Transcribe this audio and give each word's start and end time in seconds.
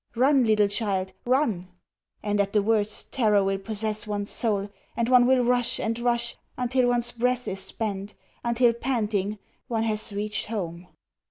Run, 0.15 0.45
little 0.45 0.67
child! 0.67 1.13
Run!" 1.25 1.67
And 2.23 2.41
at 2.41 2.53
the 2.53 2.63
words 2.63 3.03
terror 3.03 3.43
will 3.43 3.59
possess 3.59 4.07
one's 4.07 4.31
soul, 4.31 4.71
and 4.97 5.07
one 5.07 5.27
will 5.27 5.43
rush 5.45 5.79
and 5.79 5.99
rush 5.99 6.37
until 6.57 6.87
one's 6.87 7.11
breath 7.11 7.47
is 7.47 7.59
spent 7.59 8.15
until, 8.43 8.73
panting, 8.73 9.37
one 9.67 9.83
has 9.83 10.11
reached 10.11 10.47
home. 10.47 10.87